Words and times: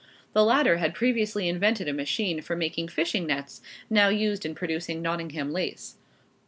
The 0.33 0.43
latter 0.43 0.77
had 0.77 0.95
previously 0.95 1.47
invented 1.47 1.87
a 1.87 1.93
machine 1.93 2.41
for 2.41 2.55
making 2.55 2.87
fishing 2.87 3.27
nets, 3.27 3.61
now 3.87 4.07
used 4.09 4.47
in 4.47 4.55
producing 4.55 4.99
Nottingham 5.03 5.51
lace. 5.51 5.97